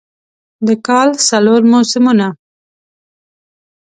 [0.67, 2.27] د کال څلور موسمونه